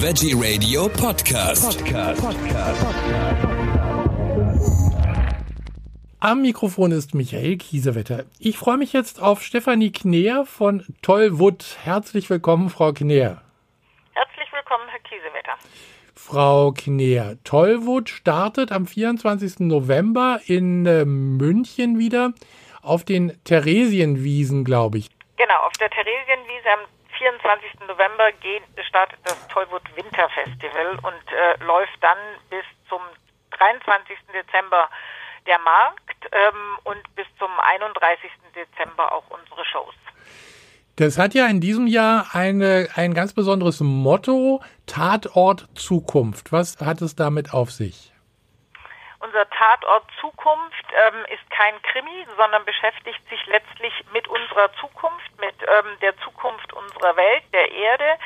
Veggie 0.00 0.32
Radio 0.32 0.88
Podcast. 0.88 1.84
Podcast. 1.84 2.22
Am 6.20 6.40
Mikrofon 6.42 6.92
ist 6.92 7.16
Michael 7.16 7.56
Kiesewetter. 7.56 8.24
Ich 8.38 8.58
freue 8.58 8.76
mich 8.76 8.92
jetzt 8.92 9.20
auf 9.20 9.42
Stefanie 9.42 9.90
Kneer 9.90 10.44
von 10.46 10.84
Tollwood. 11.02 11.78
Herzlich 11.82 12.30
willkommen, 12.30 12.70
Frau 12.70 12.92
Kneer. 12.92 13.42
Herzlich 14.12 14.52
willkommen, 14.52 14.84
Herr 14.88 15.00
Kiesewetter. 15.00 15.58
Frau 16.14 16.70
Kneer, 16.70 17.36
Tollwood 17.42 18.08
startet 18.08 18.70
am 18.70 18.86
24. 18.86 19.66
November 19.66 20.40
in 20.46 20.86
äh, 20.86 21.06
München 21.06 21.98
wieder 21.98 22.34
auf 22.82 23.04
den 23.04 23.36
Theresienwiesen, 23.42 24.62
glaube 24.64 24.98
ich. 24.98 25.10
Genau, 25.36 25.58
auf 25.66 25.72
der 25.72 25.90
Theresienwiese 25.90 26.68
am 26.72 26.88
24. 27.18 27.86
November 27.86 28.32
geht, 28.40 28.62
startet 28.86 29.18
das 29.24 29.36
Tollwood 29.48 29.82
Winterfestival 29.96 30.98
und 31.02 31.32
äh, 31.32 31.64
läuft 31.64 31.98
dann 32.00 32.18
bis 32.48 32.64
zum 32.88 33.00
23. 33.50 34.16
Dezember 34.32 34.88
der 35.46 35.58
Markt 35.58 36.26
ähm, 36.32 36.78
und 36.84 37.02
bis 37.16 37.26
zum 37.38 37.50
31. 37.58 38.30
Dezember 38.54 39.12
auch 39.12 39.24
unsere 39.30 39.64
Shows. 39.64 39.94
Das 40.96 41.18
hat 41.18 41.34
ja 41.34 41.46
in 41.46 41.60
diesem 41.60 41.86
Jahr 41.86 42.26
eine, 42.32 42.88
ein 42.96 43.14
ganz 43.14 43.32
besonderes 43.32 43.80
Motto, 43.80 44.62
Tatort 44.86 45.68
Zukunft. 45.74 46.50
Was 46.50 46.78
hat 46.80 47.00
es 47.02 47.14
damit 47.14 47.54
auf 47.54 47.70
sich? 47.70 48.12
Unser 49.20 49.50
Tatort 49.50 50.04
Zukunft 50.20 50.86
ähm, 50.94 51.26
ist 51.26 51.50
kein 51.50 51.74
Krimi, 51.82 52.26
sondern 52.36 52.64
beschäftigt 52.64 53.20
sich 53.28 53.44
letztlich 53.46 53.92
mit 54.12 54.28
unserer 54.28 54.72
Zukunft, 54.80 55.30
mit 55.40 55.54
ähm, 55.62 55.98
der 56.00 56.16
Zukunft 56.18 56.72
unserer 56.72 57.16
Welt, 57.16 57.42
der 57.52 57.70
Erde. 57.72 58.18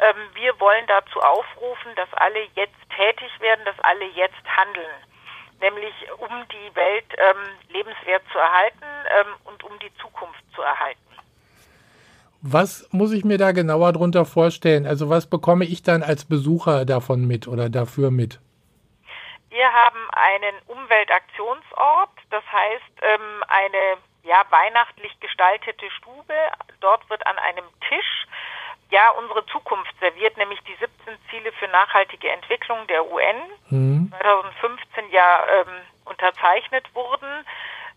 Ähm, 0.00 0.16
wir 0.34 0.58
wollen 0.58 0.84
dazu 0.88 1.20
aufrufen, 1.20 1.94
dass 1.94 2.12
alle 2.14 2.42
jetzt 2.56 2.82
tätig 2.96 3.30
werden, 3.40 3.64
dass 3.64 3.78
alle 3.80 4.06
jetzt 4.06 4.42
handeln, 4.44 4.96
nämlich 5.60 5.94
um 6.18 6.48
die 6.50 6.74
Welt 6.74 7.06
ähm, 7.16 7.36
lebenswert 7.68 8.22
zu 8.32 8.38
erhalten 8.38 8.90
ähm, 9.20 9.34
und 9.44 9.62
um 9.62 9.78
die 9.78 9.94
Zukunft 10.02 10.42
zu 10.54 10.62
erhalten. 10.62 10.98
Was 12.42 12.88
muss 12.90 13.12
ich 13.12 13.24
mir 13.24 13.38
da 13.38 13.52
genauer 13.52 13.92
drunter 13.92 14.24
vorstellen? 14.24 14.84
Also 14.86 15.10
was 15.10 15.26
bekomme 15.26 15.64
ich 15.64 15.84
dann 15.84 16.02
als 16.02 16.24
Besucher 16.24 16.86
davon 16.86 17.26
mit 17.26 17.46
oder 17.46 17.68
dafür 17.68 18.10
mit? 18.10 18.40
Wir 19.50 19.72
haben 19.72 20.08
einen 20.12 20.56
Umweltaktionsort, 20.66 22.10
das 22.30 22.44
heißt 22.50 23.02
ähm, 23.02 23.44
eine 23.48 23.98
ja, 24.22 24.44
weihnachtlich 24.50 25.18
gestaltete 25.20 25.90
Stube. 25.90 26.34
Dort 26.80 27.08
wird 27.10 27.26
an 27.26 27.38
einem 27.38 27.64
Tisch 27.88 28.26
ja 28.90 29.10
unsere 29.10 29.44
Zukunft 29.46 29.92
serviert, 30.00 30.36
nämlich 30.36 30.60
die 30.60 30.74
17 30.74 31.18
Ziele 31.30 31.52
für 31.52 31.68
nachhaltige 31.68 32.30
Entwicklung 32.30 32.86
der 32.86 33.10
UN, 33.10 33.36
mhm. 33.70 34.12
2015 34.20 35.10
ja 35.10 35.44
ähm, 35.48 35.80
unterzeichnet 36.04 36.92
wurden. 36.94 37.46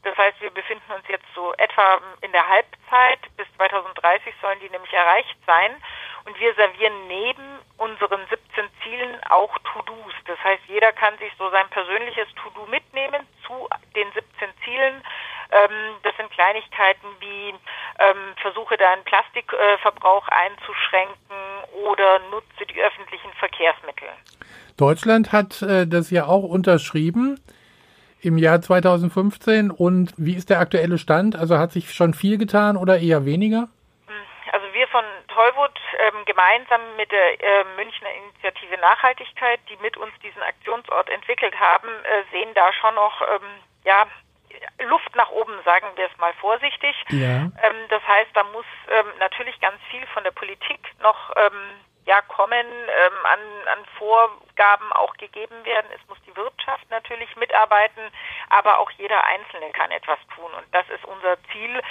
Das 0.03 0.17
heißt, 0.17 0.41
wir 0.41 0.51
befinden 0.51 0.91
uns 0.91 1.07
jetzt 1.07 1.25
so 1.33 1.53
etwa 1.53 1.99
in 2.21 2.31
der 2.31 2.47
Halbzeit. 2.47 3.19
Bis 3.37 3.47
2030 3.55 4.33
sollen 4.41 4.59
die 4.59 4.69
nämlich 4.69 4.93
erreicht 4.93 5.37
sein. 5.45 5.75
Und 6.25 6.39
wir 6.39 6.53
servieren 6.55 7.07
neben 7.07 7.59
unseren 7.77 8.21
17 8.29 8.69
Zielen 8.83 9.19
auch 9.29 9.57
To-Dos. 9.59 10.13
Das 10.25 10.39
heißt, 10.43 10.63
jeder 10.67 10.91
kann 10.93 11.17
sich 11.17 11.31
so 11.37 11.49
sein 11.49 11.67
persönliches 11.69 12.27
To-Do 12.35 12.65
mitnehmen 12.67 13.27
zu 13.45 13.67
den 13.95 14.07
17 14.13 14.49
Zielen. 14.63 15.03
Ähm, 15.51 15.95
das 16.03 16.15
sind 16.17 16.31
Kleinigkeiten 16.31 17.07
wie 17.19 17.49
ähm, 17.49 18.35
versuche 18.41 18.77
deinen 18.77 19.03
Plastikverbrauch 19.03 20.27
einzuschränken 20.29 21.37
oder 21.85 22.19
nutze 22.31 22.65
die 22.73 22.81
öffentlichen 22.81 23.31
Verkehrsmittel. 23.33 24.07
Deutschland 24.77 25.31
hat 25.31 25.61
äh, 25.61 25.85
das 25.85 26.09
ja 26.09 26.25
auch 26.25 26.43
unterschrieben 26.43 27.39
im 28.21 28.37
Jahr 28.37 28.61
2015 28.61 29.69
und 29.69 30.13
wie 30.17 30.35
ist 30.35 30.49
der 30.49 30.59
aktuelle 30.59 30.97
Stand? 30.97 31.35
Also 31.35 31.57
hat 31.57 31.73
sich 31.73 31.93
schon 31.93 32.13
viel 32.13 32.37
getan 32.37 32.77
oder 32.77 32.99
eher 32.99 33.25
weniger? 33.25 33.67
Von 34.93 35.03
Tollwood 35.27 35.79
ähm, 35.97 36.23
gemeinsam 36.25 36.95
mit 36.97 37.11
der 37.11 37.41
äh, 37.41 37.63
Münchner 37.75 38.13
Initiative 38.13 38.77
Nachhaltigkeit, 38.77 39.59
die 39.67 39.77
mit 39.77 39.97
uns 39.97 40.13
diesen 40.21 40.43
Aktionsort 40.43 41.09
entwickelt 41.09 41.59
haben, 41.59 41.89
äh, 41.89 42.23
sehen 42.31 42.53
da 42.53 42.71
schon 42.73 42.93
noch 42.93 43.19
ähm, 43.23 43.49
ja, 43.85 44.05
Luft 44.83 45.15
nach 45.15 45.31
oben, 45.31 45.59
sagen 45.65 45.87
wir 45.95 46.05
es 46.05 46.15
mal 46.19 46.33
vorsichtig. 46.33 46.95
Ja. 47.09 47.49
Ähm, 47.63 47.87
das 47.89 48.05
heißt, 48.07 48.29
da 48.35 48.43
muss 48.43 48.65
ähm, 48.87 49.07
natürlich 49.17 49.59
ganz 49.61 49.81
viel 49.89 50.05
von 50.13 50.23
der 50.23 50.31
Politik 50.31 50.79
noch 51.01 51.31
ähm, 51.37 51.71
ja, 52.05 52.21
kommen, 52.21 52.65
ähm, 52.65 53.25
an, 53.25 53.39
an 53.77 53.85
Vorgaben 53.97 54.91
auch 54.93 55.15
gegeben 55.15 55.63
werden. 55.63 55.87
Es 55.95 56.07
muss 56.09 56.17
die 56.27 56.35
Wirtschaft 56.35 56.89
natürlich 56.89 57.33
mitarbeiten, 57.37 58.01
aber 58.49 58.79
auch 58.79 58.91
jeder 58.91 59.23
Einzelne 59.23 59.71
kann 59.71 59.91
etwas 59.91 60.19
tun. 60.35 60.51
Und 60.53 60.65
das 60.71 60.87
ist 60.89 61.05
unser 61.05 61.41
Ziel, 61.51 61.81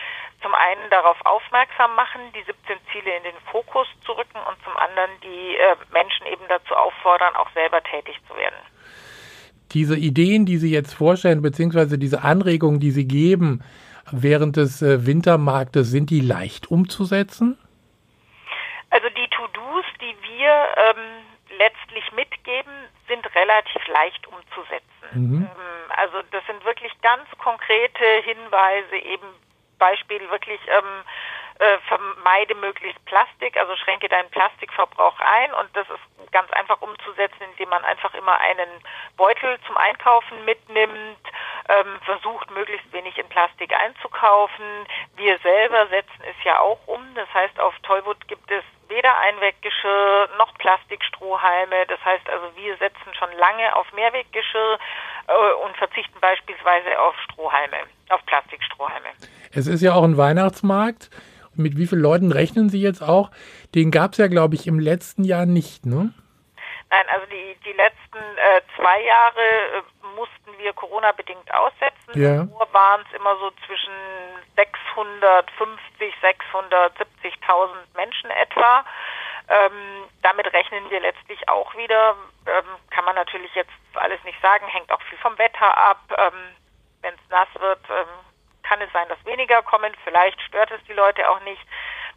zum 0.42 0.54
einen 0.54 0.90
darauf 0.90 1.16
aufmerksam 1.24 1.94
machen, 1.94 2.20
die 2.34 2.42
17 2.42 2.76
Ziele 2.92 3.16
in 3.16 3.22
den 3.22 3.40
Fokus 3.50 3.86
zu 4.04 4.12
rücken 4.12 4.38
und 4.48 4.56
zum 4.64 4.76
anderen 4.76 5.10
die 5.22 5.56
äh, 5.56 5.76
Menschen 5.92 6.26
eben 6.26 6.44
dazu 6.48 6.74
auffordern, 6.74 7.34
auch 7.36 7.50
selber 7.54 7.82
tätig 7.82 8.18
zu 8.28 8.36
werden. 8.36 8.56
Diese 9.72 9.96
Ideen, 9.96 10.44
die 10.44 10.58
Sie 10.58 10.70
jetzt 10.70 10.92
vorstellen, 10.92 11.40
beziehungsweise 11.40 11.98
diese 11.98 12.22
Anregungen, 12.22 12.80
die 12.80 12.90
Sie 12.90 13.06
geben 13.08 13.64
während 14.10 14.56
des 14.56 14.82
äh, 14.82 15.06
Wintermarktes, 15.06 15.90
sind 15.90 16.10
die 16.10 16.20
leicht 16.20 16.70
umzusetzen? 16.70 17.58
Also 18.90 19.08
die 19.08 19.28
To-Dos, 19.28 19.84
die 20.00 20.14
wir 20.28 20.52
ähm, 20.76 21.58
letztlich 21.58 22.04
mitgeben, 22.12 22.72
sind 23.08 23.24
relativ 23.34 23.86
leicht 23.88 24.26
umzusetzen. 24.26 25.08
Mhm. 25.14 25.48
Ähm, 25.48 25.90
also 25.96 26.18
das 26.30 26.44
sind 26.46 26.64
wirklich 26.64 26.92
ganz 27.00 27.28
konkrete 27.38 28.04
Hinweise, 28.24 28.96
eben 28.96 29.26
Beispiel 29.82 30.30
wirklich 30.30 30.60
ähm, 30.68 31.02
äh, 31.58 31.78
vermeide 31.88 32.54
möglichst 32.54 33.04
Plastik, 33.04 33.56
also 33.56 33.74
schränke 33.76 34.08
deinen 34.08 34.30
Plastikverbrauch 34.30 35.18
ein 35.18 35.52
und 35.54 35.76
das 35.76 35.88
ist 35.90 36.30
ganz 36.30 36.50
einfach 36.52 36.80
umzusetzen, 36.80 37.42
indem 37.50 37.68
man 37.68 37.84
einfach 37.84 38.14
immer 38.14 38.38
einen 38.38 38.70
Beutel 39.16 39.58
zum 39.66 39.76
Einkaufen 39.76 40.44
mitnimmt, 40.44 41.18
ähm, 41.68 42.00
versucht 42.04 42.48
möglichst 42.52 42.92
wenig 42.92 43.18
in 43.18 43.28
Plastik 43.28 43.74
einzukaufen. 43.74 44.86
Wir 45.16 45.36
selber 45.40 45.88
setzen 45.88 46.22
es 46.30 46.44
ja 46.44 46.60
auch 46.60 46.78
um, 46.86 47.02
das 47.16 47.28
heißt 47.34 47.58
auf 47.58 47.74
Tollwood 47.82 48.28
gibt 48.28 48.48
es 48.52 48.62
weder 48.88 49.16
Einweggeschirr 49.18 50.28
noch 50.38 50.52
Plastikstrohhalme. 50.58 51.86
Das 51.86 52.04
heißt 52.04 52.28
also, 52.28 52.54
wir 52.56 52.76
setzen 52.76 53.14
schon 53.18 53.32
lange 53.32 53.74
auf 53.74 53.90
Mehrweggeschirr 53.92 54.78
äh, 55.28 55.52
und 55.64 55.76
verzichten 55.76 56.20
beispielsweise 56.20 57.00
auf 57.00 57.18
Strohhalme. 57.20 57.78
Es 59.54 59.66
ist 59.66 59.82
ja 59.82 59.94
auch 59.94 60.04
ein 60.04 60.16
Weihnachtsmarkt 60.16 61.10
mit 61.54 61.76
wie 61.76 61.86
vielen 61.86 62.02
Leuten 62.02 62.32
rechnen 62.32 62.68
Sie 62.68 62.80
jetzt 62.80 63.02
auch? 63.02 63.30
Den 63.74 63.90
gab 63.90 64.12
es 64.12 64.18
ja, 64.18 64.28
glaube 64.28 64.54
ich, 64.54 64.66
im 64.66 64.78
letzten 64.78 65.24
Jahr 65.24 65.46
nicht, 65.46 65.86
ne? 65.86 66.12
Nein, 66.90 67.04
also 67.08 67.26
die, 67.26 67.56
die 67.64 67.72
letzten 67.72 68.18
äh, 68.18 68.60
zwei 68.76 69.02
Jahre 69.02 69.40
äh, 69.40 69.82
mussten 70.16 70.58
wir 70.58 70.72
Corona-bedingt 70.74 71.52
aussetzen. 71.54 72.12
Ja. 72.14 72.44
Nur 72.44 72.68
waren 72.72 73.02
es 73.08 73.16
immer 73.16 73.34
so 73.38 73.50
zwischen 73.66 73.92
650, 74.56 76.14
670.000 76.20 77.68
Menschen 77.96 78.30
etwa. 78.30 78.84
Ähm, 79.48 80.04
damit 80.20 80.52
rechnen 80.52 80.88
wir 80.90 81.00
letztlich 81.00 81.48
auch 81.48 81.74
wieder. 81.76 82.14
Ähm, 82.46 82.64
kann 82.90 83.06
man 83.06 83.14
natürlich 83.14 83.54
jetzt 83.54 83.72
alles 83.94 84.22
nicht 84.24 84.40
sagen, 84.42 84.66
hängt 84.66 84.92
auch 84.92 85.02
viel 85.08 85.18
vom 85.18 85.36
Wetter 85.38 85.76
ab. 85.76 86.00
Ähm, 86.10 86.54
Wenn 87.00 87.14
es 87.14 87.30
nass 87.30 87.48
wird, 87.58 87.80
ähm, 87.88 88.31
kann 88.62 88.80
es 88.80 88.92
sein, 88.92 89.08
dass 89.08 89.24
weniger 89.24 89.62
kommen. 89.62 89.92
Vielleicht 90.04 90.40
stört 90.42 90.70
es 90.70 90.82
die 90.84 90.92
Leute 90.92 91.28
auch 91.28 91.40
nicht. 91.40 91.62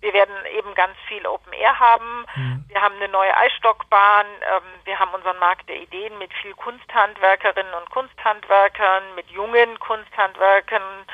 Wir 0.01 0.13
werden 0.13 0.35
eben 0.57 0.75
ganz 0.75 0.95
viel 1.07 1.25
Open 1.25 1.53
Air 1.53 1.79
haben. 1.79 2.25
Mhm. 2.35 2.65
Wir 2.67 2.81
haben 2.81 2.95
eine 2.95 3.07
neue 3.07 3.35
Eisstockbahn. 3.35 4.27
Ähm, 4.27 4.63
wir 4.83 4.99
haben 4.99 5.11
unseren 5.13 5.39
Markt 5.39 5.67
der 5.69 5.77
Ideen 5.77 6.17
mit 6.17 6.33
viel 6.41 6.53
Kunsthandwerkerinnen 6.53 7.73
und 7.73 7.89
Kunsthandwerkern, 7.89 9.15
mit 9.15 9.29
jungen 9.29 9.79
Kunsthandwerkern. 9.79 11.05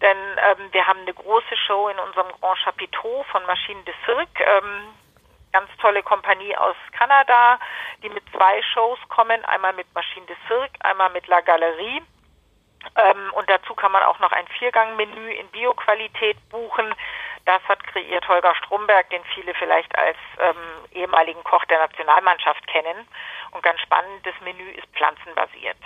Denn 0.00 0.16
ähm, 0.16 0.72
wir 0.72 0.86
haben 0.86 1.00
eine 1.00 1.14
große 1.14 1.56
Show 1.66 1.88
in 1.88 1.98
unserem 1.98 2.28
Grand 2.40 2.58
Chapiteau 2.58 3.24
von 3.30 3.44
Maschinen 3.46 3.84
de 3.84 3.94
Cirque. 4.04 4.42
Ähm, 4.44 4.94
ganz 5.52 5.68
tolle 5.80 6.02
Kompanie 6.02 6.56
aus 6.56 6.76
Kanada, 6.92 7.58
die 8.02 8.08
mit 8.08 8.24
zwei 8.32 8.62
Shows 8.62 8.98
kommen. 9.08 9.44
Einmal 9.44 9.74
mit 9.74 9.92
Maschinen 9.94 10.26
de 10.26 10.36
Cirque, 10.48 10.72
einmal 10.80 11.10
mit 11.10 11.26
La 11.26 11.40
Galerie. 11.40 12.02
Ähm, 12.96 13.32
und 13.34 13.48
dazu 13.48 13.74
kann 13.74 13.92
man 13.92 14.02
auch 14.02 14.18
noch 14.20 14.32
ein 14.32 14.46
Viergang-Menü 14.58 15.30
in 15.32 15.46
Bioqualität 15.48 16.36
buchen. 16.50 16.94
Das 17.44 17.62
hat 17.68 17.82
kreiert 17.84 18.26
Holger 18.28 18.54
Stromberg, 18.54 19.08
den 19.10 19.22
viele 19.34 19.54
vielleicht 19.54 19.96
als 19.98 20.16
ähm, 20.38 20.56
ehemaligen 20.92 21.42
Koch 21.44 21.64
der 21.66 21.78
Nationalmannschaft 21.78 22.66
kennen. 22.66 23.06
Und 23.52 23.62
ganz 23.62 23.80
spannend, 23.80 24.24
das 24.24 24.34
Menü 24.42 24.70
ist 24.70 24.86
pflanzenbasiert. 24.94 25.78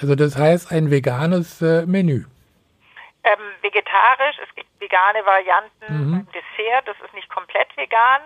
Also 0.00 0.14
das 0.14 0.36
heißt 0.36 0.72
ein 0.72 0.90
veganes 0.90 1.62
äh, 1.62 1.86
Menü. 1.86 2.24
Ähm, 3.24 3.40
vegetarisch, 3.62 4.36
es 4.46 4.54
gibt 4.54 4.68
vegane 4.78 5.24
Varianten 5.24 5.86
mhm. 5.88 6.12
beim 6.12 6.28
Dessert, 6.32 6.86
das 6.86 6.96
ist 7.02 7.14
nicht 7.14 7.30
komplett 7.30 7.74
vegan. 7.76 8.20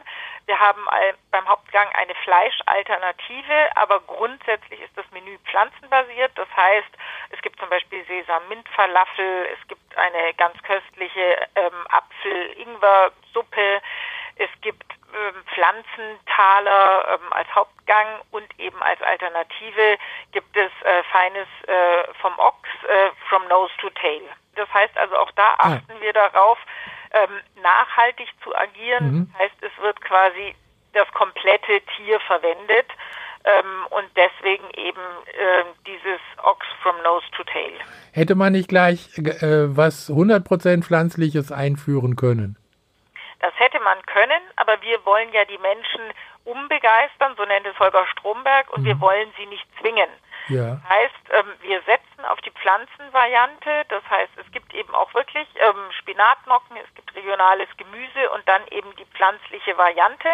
Wir 0.49 0.59
haben 0.59 0.83
beim 1.31 1.47
Hauptgang 1.47 1.89
eine 1.93 2.15
Fleischalternative, 2.25 3.77
aber 3.77 4.01
grundsätzlich 4.01 4.81
ist 4.81 4.97
das 4.97 5.05
Menü 5.11 5.37
pflanzenbasiert. 5.45 6.33
Das 6.37 6.49
heißt, 6.57 6.89
es 7.29 7.43
gibt 7.43 7.61
zum 7.61 7.69
Beispiel 7.69 8.03
Sesam-Mint-Falafel, 8.07 9.47
es 9.53 9.69
gibt 9.69 9.99
eine 9.99 10.33
ganz 10.39 10.57
köstliche 10.63 11.37
ähm, 11.55 11.87
Apfel-Ingwer-Suppe, 11.91 13.83
es 14.37 14.49
gibt 14.63 14.91
ähm, 15.13 15.45
Pflanzentaler 15.53 17.21
ähm, 17.21 17.33
als 17.35 17.55
Hauptgang 17.55 18.07
und 18.31 18.49
eben 18.59 18.83
als 18.83 19.03
Alternative 19.03 19.99
gibt 20.33 20.57
es 20.57 20.73
äh, 20.83 21.03
Feines 21.13 21.49
äh, 21.67 22.15
vom 22.23 22.33
Ochs, 22.39 22.71
äh, 22.89 23.11
from 23.29 23.47
nose 23.49 23.75
to 23.83 23.91
tail. 23.91 24.23
Das 24.55 24.73
heißt 24.73 24.97
also 24.97 25.15
auch 25.19 25.31
da 25.33 25.57
ah. 25.59 25.75
achten 25.75 26.01
wir 26.01 26.15
darauf, 26.15 26.59
ähm, 27.13 27.63
nachhaltig 27.63 28.29
zu 28.43 28.55
agieren. 28.55 29.13
Mhm. 29.13 29.31
Das 29.33 29.43
heißt, 29.43 29.55
es 29.63 29.83
wird 29.83 30.01
quasi 30.01 30.55
das 30.93 31.09
komplette 31.13 31.81
Tier 31.97 32.19
verwendet 32.21 32.87
ähm, 33.45 33.87
und 33.91 34.07
deswegen 34.17 34.65
eben 34.75 35.01
äh, 35.27 35.65
dieses 35.87 36.21
Ox 36.43 36.67
from 36.83 36.97
nose 37.03 37.27
to 37.37 37.45
tail. 37.45 37.73
Hätte 38.13 38.35
man 38.35 38.53
nicht 38.53 38.69
gleich 38.69 39.17
äh, 39.19 39.77
was 39.77 40.11
100% 40.11 40.83
pflanzliches 40.83 41.53
einführen 41.53 42.17
können? 42.17 42.57
Das 43.41 43.53
hätte 43.57 43.79
man 43.81 43.99
können, 44.07 44.43
aber 44.57 44.81
wir 44.83 45.05
wollen 45.07 45.33
ja 45.33 45.45
die 45.45 45.59
Menschen 45.59 46.01
umbegeistern, 46.45 47.35
so 47.37 47.45
nennt 47.45 47.67
es 47.67 47.79
Holger 47.79 48.05
Stromberg, 48.13 48.73
und 48.73 48.83
mhm. 48.83 48.87
wir 48.87 49.01
wollen 49.01 49.29
sie 49.39 49.47
nicht 49.47 49.67
zwingen. 49.81 50.11
Ja. 50.49 50.81
Heißt, 50.89 51.15
ähm, 51.31 51.47
wir 51.63 51.81
setzen 51.83 52.25
auf 52.29 52.41
die 52.41 52.51
Pflanzenvariante. 52.69 53.89
Das 53.89 54.05
heißt, 54.11 54.33
es 54.45 54.53
gibt 54.53 54.75
eben 54.75 54.95
auch 54.95 55.13
wirklich 55.15 55.49
ähm, 55.57 55.91
Spinatnocken, 55.99 56.77
es 56.77 56.95
gibt 56.95 57.15
regionales 57.15 57.69
Gemüse 57.79 58.29
und 58.35 58.47
dann 58.47 58.61
eben 58.71 58.95
die 58.97 59.07
pflanzliche 59.17 59.77
Variante. 59.79 60.29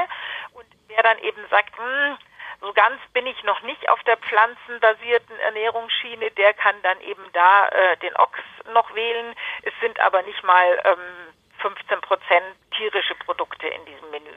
Und 0.55 0.67
wer 0.89 1.03
dann 1.03 1.19
eben 1.19 1.41
sagt, 1.51 1.79
mh, 1.79 1.85
hm, 1.85 2.17
so 2.61 2.73
ganz 2.73 2.99
bin 3.13 3.27
ich 3.27 3.41
noch 3.45 3.63
nicht 3.63 3.89
auf 3.89 4.03
der 4.03 4.17
pflanzenbasierten 4.17 5.39
Ernährungsschiene, 5.39 6.31
der 6.33 6.55
kann 6.55 6.75
dann 6.83 7.01
eben 7.03 7.23
da 7.33 7.69
äh, 7.69 7.97
den 7.99 8.17
Ochs 8.17 8.41
noch 8.73 8.95
wählen. 8.95 9.35
Es 9.63 9.73
sind 9.81 10.01
aber 10.01 10.23
nicht 10.23 10.43
mal 10.43 10.67
ähm, 10.85 11.35
15 11.59 12.01
Prozent 12.01 12.47
tierische 12.77 13.15
Produkte 13.25 13.69
in 13.69 13.85
diesem 13.85 14.11
Menü. 14.11 14.35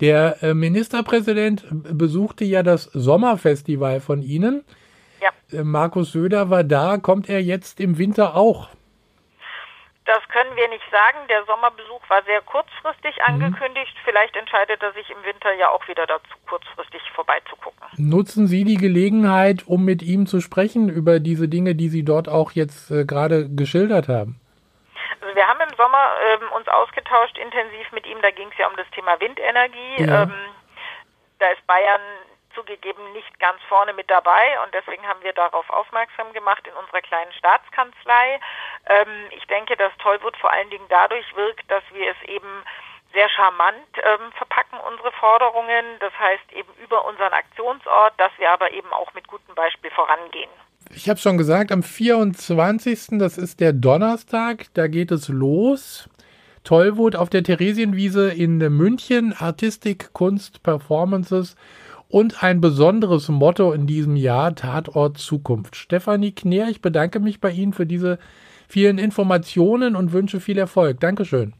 Der 0.00 0.42
äh, 0.42 0.54
Ministerpräsident 0.54 1.64
besuchte 1.70 2.44
ja 2.44 2.62
das 2.62 2.84
Sommerfestival 2.84 4.00
von 4.00 4.22
Ihnen. 4.22 4.64
Äh, 5.52 5.62
Markus 5.62 6.12
Söder 6.12 6.50
war 6.50 6.64
da. 6.64 6.98
Kommt 6.98 7.28
er 7.28 7.40
jetzt 7.40 7.80
im 7.80 7.98
Winter 7.98 8.34
auch? 8.36 8.68
Das 10.06 10.20
können 10.28 10.54
wir 10.54 10.68
nicht 10.68 10.84
sagen. 10.90 11.26
Der 11.28 11.44
Sommerbesuch 11.46 12.02
war 12.08 12.22
sehr 12.24 12.42
kurzfristig 12.42 13.16
mhm. 13.16 13.34
angekündigt. 13.34 13.94
Mhm. 13.94 14.00
Vielleicht 14.04 14.36
entscheidet 14.36 14.82
er 14.82 14.92
sich 14.92 15.08
im 15.10 15.24
Winter 15.24 15.52
ja 15.54 15.70
auch 15.70 15.86
wieder 15.88 16.06
dazu, 16.06 16.28
kurzfristig 16.46 17.00
vorbeizugucken. 17.14 17.86
Nutzen 17.96 18.46
Sie 18.46 18.64
die 18.64 18.76
Gelegenheit, 18.76 19.66
um 19.66 19.84
mit 19.84 20.02
ihm 20.02 20.26
zu 20.26 20.40
sprechen 20.40 20.88
über 20.90 21.20
diese 21.20 21.48
Dinge, 21.48 21.74
die 21.74 21.88
Sie 21.88 22.04
dort 22.04 22.28
auch 22.28 22.52
jetzt 22.52 22.90
äh, 22.90 23.04
gerade 23.04 23.48
geschildert 23.48 24.08
haben? 24.08 24.40
Also 25.22 25.34
wir 25.34 25.46
haben 25.46 25.60
im 25.60 25.76
Sommer 25.76 26.10
ähm, 26.28 26.52
uns 26.54 26.68
ausgetauscht 26.68 27.38
intensiv 27.38 27.90
mit 27.92 28.06
ihm. 28.06 28.20
Da 28.20 28.30
ging 28.30 28.48
es 28.52 28.58
ja 28.58 28.68
um 28.68 28.76
das 28.76 28.88
Thema 28.90 29.18
Windenergie. 29.20 30.04
Ja. 30.04 30.24
Ähm, 30.24 30.34
da 31.38 31.46
ist 31.48 31.66
Bayern 31.66 32.00
zugegeben 32.54 33.12
nicht 33.12 33.38
ganz 33.38 33.60
vorne 33.68 33.92
mit 33.92 34.10
dabei 34.10 34.58
und 34.64 34.72
deswegen 34.74 35.06
haben 35.06 35.22
wir 35.22 35.32
darauf 35.32 35.68
aufmerksam 35.70 36.32
gemacht 36.32 36.66
in 36.66 36.74
unserer 36.74 37.02
kleinen 37.02 37.32
Staatskanzlei. 37.32 38.40
Ähm, 38.86 39.30
ich 39.36 39.46
denke, 39.46 39.76
dass 39.76 39.92
Tollwut 39.98 40.36
vor 40.36 40.50
allen 40.50 40.70
Dingen 40.70 40.86
dadurch 40.88 41.26
wirkt, 41.36 41.70
dass 41.70 41.82
wir 41.92 42.10
es 42.10 42.28
eben 42.28 42.64
sehr 43.12 43.28
charmant 43.30 43.86
ähm, 44.02 44.32
verpacken 44.36 44.78
unsere 44.86 45.12
Forderungen, 45.12 45.84
das 46.00 46.12
heißt 46.18 46.52
eben 46.52 46.72
über 46.82 47.06
unseren 47.06 47.32
Aktionsort, 47.32 48.12
dass 48.18 48.32
wir 48.38 48.50
aber 48.50 48.72
eben 48.72 48.92
auch 48.92 49.14
mit 49.14 49.26
gutem 49.28 49.54
Beispiel 49.54 49.90
vorangehen. 49.90 50.50
Ich 50.90 51.08
habe 51.08 51.18
schon 51.18 51.38
gesagt, 51.38 51.72
am 51.72 51.82
24. 51.82 53.18
das 53.18 53.38
ist 53.38 53.60
der 53.60 53.72
Donnerstag, 53.72 54.66
da 54.74 54.86
geht 54.88 55.10
es 55.10 55.28
los. 55.28 56.08
Tollwut 56.64 57.14
auf 57.14 57.30
der 57.30 57.42
Theresienwiese 57.42 58.32
in 58.32 58.58
München, 58.58 59.34
Artistik, 59.38 60.12
Kunst, 60.12 60.62
Performances 60.62 61.56
und 62.08 62.42
ein 62.42 62.60
besonderes 62.60 63.28
Motto 63.28 63.72
in 63.72 63.86
diesem 63.86 64.16
Jahr, 64.16 64.54
Tatort 64.54 65.18
Zukunft. 65.18 65.76
Stefanie 65.76 66.32
Kneer, 66.32 66.68
ich 66.68 66.80
bedanke 66.80 67.20
mich 67.20 67.40
bei 67.40 67.50
Ihnen 67.50 67.72
für 67.72 67.86
diese 67.86 68.18
vielen 68.68 68.98
Informationen 68.98 69.96
und 69.96 70.12
wünsche 70.12 70.40
viel 70.40 70.58
Erfolg. 70.58 71.00
Dankeschön. 71.00 71.54